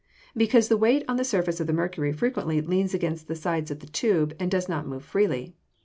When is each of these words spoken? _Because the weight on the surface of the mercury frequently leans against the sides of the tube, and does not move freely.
_Because 0.35 0.67
the 0.67 0.77
weight 0.77 1.05
on 1.07 1.17
the 1.17 1.23
surface 1.23 1.59
of 1.59 1.67
the 1.67 1.73
mercury 1.73 2.11
frequently 2.11 2.59
leans 2.59 2.95
against 2.95 3.27
the 3.27 3.35
sides 3.35 3.69
of 3.69 3.81
the 3.81 3.85
tube, 3.87 4.35
and 4.39 4.49
does 4.49 4.67
not 4.67 4.87
move 4.87 5.05
freely. 5.05 5.53